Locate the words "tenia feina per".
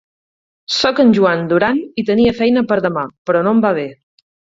2.09-2.81